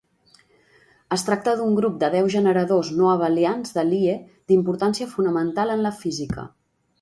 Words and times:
Es 1.17 1.25
tracta 1.27 1.51
d'un 1.59 1.75
grup 1.79 1.99
de 2.03 2.09
deu 2.15 2.29
generadors 2.35 2.89
no 3.01 3.11
abelians 3.11 3.75
de 3.77 3.85
Lie 3.91 4.17
d'importància 4.53 5.09
fonamental 5.13 5.77
en 5.77 5.85
la 5.89 5.95
física. 6.01 6.49